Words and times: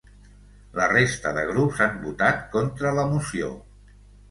La 0.79 0.87
resta 0.91 1.33
de 1.35 1.43
grups 1.51 1.83
han 1.87 2.01
votat 2.07 2.43
contra 2.57 2.97
la 3.03 3.07
moció. 3.15 3.55